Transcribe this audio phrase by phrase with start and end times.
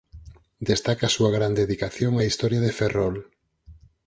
[0.69, 3.15] Destaca a súa gran dedicación á historia de Ferrol.